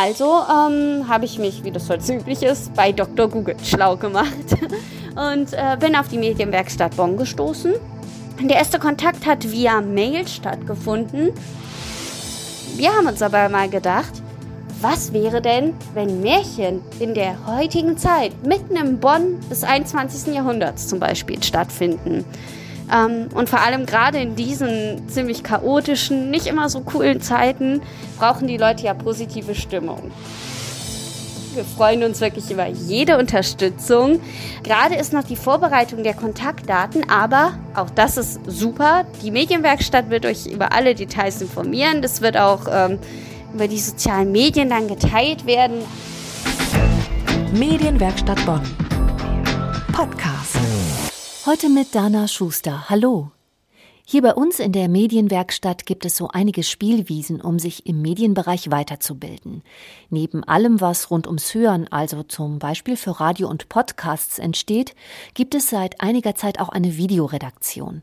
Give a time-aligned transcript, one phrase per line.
[0.00, 3.28] Also ähm, habe ich mich, wie das heute üblich ist, bei Dr.
[3.28, 4.30] Google schlau gemacht
[5.16, 7.74] und äh, bin auf die Medienwerkstatt Bonn gestoßen.
[8.40, 11.30] Der erste Kontakt hat via Mail stattgefunden.
[12.76, 14.12] Wir haben uns aber mal gedacht,
[14.80, 20.32] was wäre denn, wenn Märchen in der heutigen Zeit, mitten im Bonn des 21.
[20.32, 22.24] Jahrhunderts zum Beispiel, stattfinden?
[22.92, 27.82] Ähm, und vor allem gerade in diesen ziemlich chaotischen, nicht immer so coolen Zeiten
[28.18, 30.10] brauchen die Leute ja positive Stimmung.
[31.54, 34.20] Wir freuen uns wirklich über jede Unterstützung.
[34.62, 39.04] Gerade ist noch die Vorbereitung der Kontaktdaten, aber auch das ist super.
[39.22, 42.00] Die Medienwerkstatt wird euch über alle Details informieren.
[42.00, 42.98] Das wird auch ähm,
[43.52, 45.78] über die sozialen Medien dann geteilt werden.
[47.52, 48.62] Medienwerkstatt Bonn.
[49.92, 50.58] Podcast.
[51.48, 52.90] Heute mit Dana Schuster.
[52.90, 53.30] Hallo.
[54.04, 58.70] Hier bei uns in der Medienwerkstatt gibt es so einige Spielwiesen, um sich im Medienbereich
[58.70, 59.62] weiterzubilden.
[60.10, 64.94] Neben allem, was rund ums Hören, also zum Beispiel für Radio und Podcasts entsteht,
[65.32, 68.02] gibt es seit einiger Zeit auch eine Videoredaktion.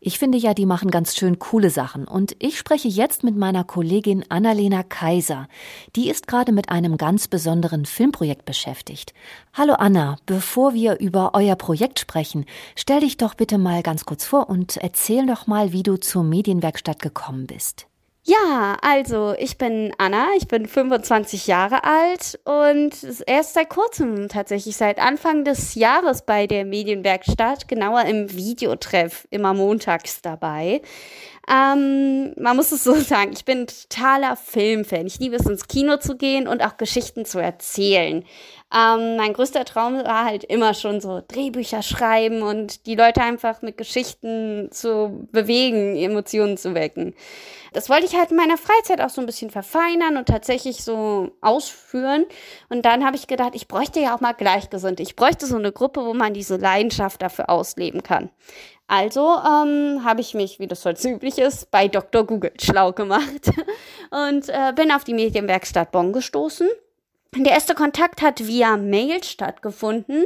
[0.00, 2.06] Ich finde ja, die machen ganz schön coole Sachen.
[2.06, 5.48] Und ich spreche jetzt mit meiner Kollegin Annalena Kaiser.
[5.96, 9.12] Die ist gerade mit einem ganz besonderen Filmprojekt beschäftigt.
[9.54, 12.44] Hallo Anna, bevor wir über euer Projekt sprechen,
[12.76, 16.22] stell dich doch bitte mal ganz kurz vor und erzähl doch mal, wie du zur
[16.22, 17.87] Medienwerkstatt gekommen bist.
[18.30, 22.92] Ja, also ich bin Anna, ich bin 25 Jahre alt und
[23.26, 29.54] erst seit kurzem, tatsächlich seit Anfang des Jahres bei der Medienwerkstatt, genauer im Videotreff, immer
[29.54, 30.82] montags dabei.
[31.50, 35.06] Ähm, man muss es so sagen, ich bin totaler Filmfan.
[35.06, 38.24] Ich liebe es, ins Kino zu gehen und auch Geschichten zu erzählen.
[38.74, 43.62] Ähm, mein größter Traum war halt immer schon so Drehbücher schreiben und die Leute einfach
[43.62, 47.14] mit Geschichten zu bewegen, Emotionen zu wecken.
[47.72, 51.32] Das wollte ich halt in meiner Freizeit auch so ein bisschen verfeinern und tatsächlich so
[51.40, 52.26] ausführen.
[52.68, 55.02] Und dann habe ich gedacht, ich bräuchte ja auch mal Gleichgesinnte.
[55.02, 58.30] Ich bräuchte so eine Gruppe, wo man diese Leidenschaft dafür ausleben kann.
[58.88, 62.24] Also ähm, habe ich mich, wie das heute üblich ist, bei Dr.
[62.24, 63.50] Google schlau gemacht
[64.10, 66.68] und äh, bin auf die Medienwerkstatt Bonn gestoßen
[67.36, 70.24] der erste Kontakt hat via Mail stattgefunden.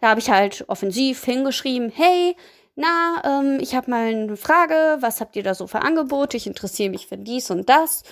[0.00, 2.36] Da habe ich halt offensiv hingeschrieben, hey,
[2.76, 6.36] na, ähm, ich habe mal eine Frage, was habt ihr da so für Angebote?
[6.36, 8.02] Ich interessiere mich für dies und das.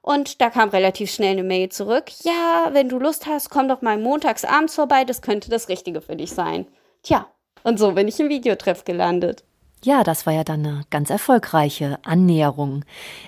[0.00, 2.04] Und da kam relativ schnell eine Mail zurück.
[2.22, 6.00] Ja, wenn du Lust hast, komm doch mal montags abends vorbei, das könnte das Richtige
[6.00, 6.66] für dich sein.
[7.02, 7.26] Tja,
[7.64, 9.44] und so bin ich im Videotreff gelandet.
[9.84, 12.84] Ja, das war ja dann eine ganz erfolgreiche Annäherung.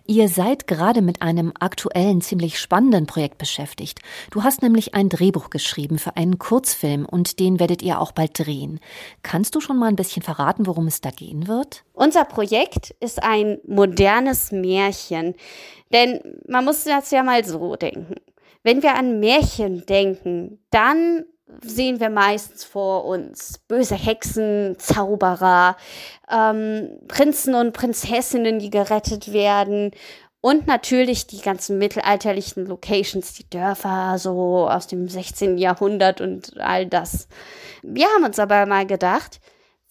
[0.07, 4.01] Ihr seid gerade mit einem aktuellen, ziemlich spannenden Projekt beschäftigt.
[4.33, 8.37] Du hast nämlich ein Drehbuch geschrieben für einen Kurzfilm und den werdet ihr auch bald
[8.37, 8.81] drehen.
[9.23, 11.85] Kannst du schon mal ein bisschen verraten, worum es da gehen wird?
[11.93, 15.35] Unser Projekt ist ein modernes Märchen.
[15.93, 18.17] Denn man muss das ja mal so denken.
[18.63, 21.25] Wenn wir an Märchen denken, dann
[21.63, 25.77] sehen wir meistens vor uns böse Hexen, Zauberer,
[26.31, 29.93] ähm, Prinzen und Prinzessinnen, die gerettet werden
[30.41, 35.59] und natürlich die ganzen mittelalterlichen Locations, die Dörfer so aus dem 16.
[35.59, 37.29] Jahrhundert und all das.
[37.83, 39.41] Wir haben uns aber mal gedacht,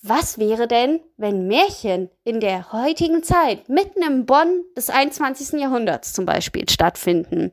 [0.01, 5.59] was wäre denn, wenn Märchen in der heutigen Zeit, mitten im Bonn des 21.
[5.59, 7.51] Jahrhunderts zum Beispiel, stattfinden?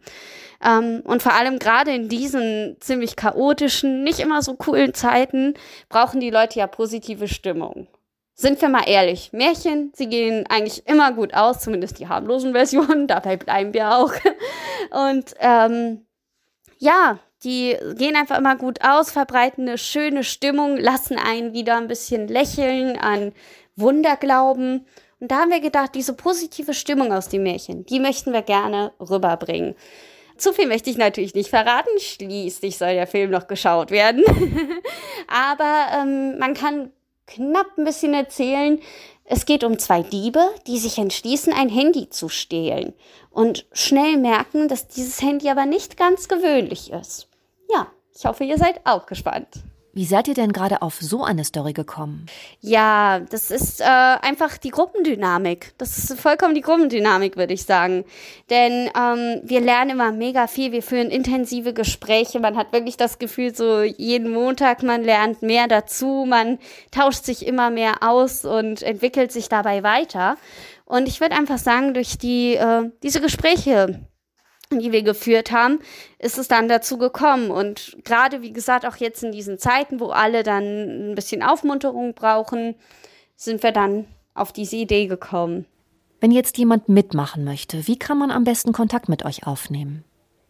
[0.64, 5.54] Ähm, und vor allem gerade in diesen ziemlich chaotischen, nicht immer so coolen Zeiten
[5.88, 7.88] brauchen die Leute ja positive Stimmung.
[8.34, 13.06] Sind wir mal ehrlich, Märchen, sie gehen eigentlich immer gut aus, zumindest die harmlosen Versionen,
[13.06, 14.12] dabei bleiben wir auch.
[14.90, 16.06] Und ähm,
[16.78, 21.88] ja, die gehen einfach immer gut aus, verbreiten eine schöne Stimmung, lassen einen wieder ein
[21.88, 23.32] bisschen lächeln, an
[23.76, 24.86] Wunder glauben.
[25.20, 28.92] Und da haben wir gedacht, diese positive Stimmung aus den Märchen, die möchten wir gerne
[29.00, 29.74] rüberbringen.
[30.36, 31.98] Zu viel möchte ich natürlich nicht verraten.
[31.98, 34.22] Schließlich soll der Film noch geschaut werden.
[35.28, 36.92] Aber ähm, man kann
[37.26, 38.80] knapp ein bisschen erzählen.
[39.24, 42.94] Es geht um zwei Diebe, die sich entschließen, ein Handy zu stehlen
[43.30, 47.28] und schnell merken, dass dieses Handy aber nicht ganz gewöhnlich ist.
[47.68, 49.48] Ja, ich hoffe, ihr seid auch gespannt.
[49.96, 52.26] Wie seid ihr denn gerade auf so eine Story gekommen?
[52.60, 55.72] Ja, das ist äh, einfach die Gruppendynamik.
[55.78, 58.04] Das ist vollkommen die Gruppendynamik, würde ich sagen.
[58.50, 62.40] Denn ähm, wir lernen immer mega viel, wir führen intensive Gespräche.
[62.40, 66.58] Man hat wirklich das Gefühl, so jeden Montag, man lernt mehr dazu, man
[66.90, 70.36] tauscht sich immer mehr aus und entwickelt sich dabei weiter.
[70.84, 74.06] Und ich würde einfach sagen, durch die, äh, diese Gespräche,
[74.70, 75.78] die wir geführt haben,
[76.18, 77.50] ist es dann dazu gekommen.
[77.50, 82.14] Und gerade, wie gesagt, auch jetzt in diesen Zeiten, wo alle dann ein bisschen Aufmunterung
[82.14, 82.74] brauchen,
[83.36, 85.66] sind wir dann auf diese Idee gekommen.
[86.20, 90.04] Wenn jetzt jemand mitmachen möchte, wie kann man am besten Kontakt mit euch aufnehmen?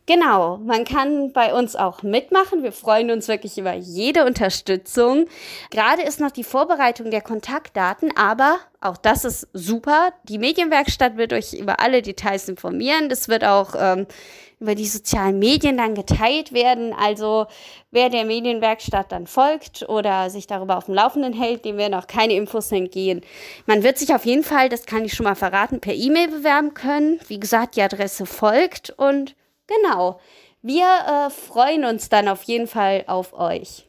[0.06, 2.62] Genau, man kann bei uns auch mitmachen.
[2.62, 5.26] Wir freuen uns wirklich über jede Unterstützung.
[5.70, 10.12] Gerade ist noch die Vorbereitung der Kontaktdaten, aber auch das ist super.
[10.28, 13.08] Die Medienwerkstatt wird euch über alle Details informieren.
[13.08, 14.06] Das wird auch ähm,
[14.60, 16.94] über die sozialen Medien dann geteilt werden.
[16.94, 17.46] Also
[17.90, 22.06] wer der Medienwerkstatt dann folgt oder sich darüber auf dem Laufenden hält, dem werden auch
[22.06, 23.22] keine Infos entgehen.
[23.66, 26.74] Man wird sich auf jeden Fall, das kann ich schon mal verraten, per E-Mail bewerben
[26.74, 27.18] können.
[27.26, 29.34] Wie gesagt, die Adresse folgt und
[29.66, 30.20] Genau.
[30.62, 33.86] Wir äh, freuen uns dann auf jeden Fall auf euch.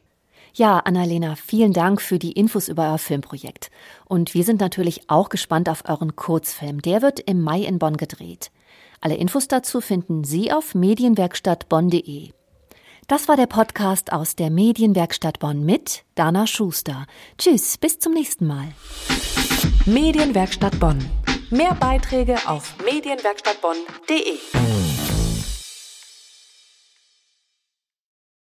[0.54, 3.70] Ja, Annalena, vielen Dank für die Infos über euer Filmprojekt.
[4.06, 6.82] Und wir sind natürlich auch gespannt auf euren Kurzfilm.
[6.82, 8.50] Der wird im Mai in Bonn gedreht.
[9.00, 12.30] Alle Infos dazu finden Sie auf medienwerkstattbonn.de.
[13.06, 17.06] Das war der Podcast aus der Medienwerkstatt Bonn mit Dana Schuster.
[17.38, 18.68] Tschüss, bis zum nächsten Mal.
[19.86, 20.98] Medienwerkstatt Bonn.
[21.50, 24.67] Mehr Beiträge auf medienwerkstattbonn.de.